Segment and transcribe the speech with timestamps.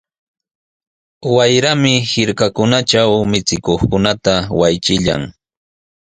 [1.35, 5.21] Wayrami hirkakunatraw michikuqkunata waychillan.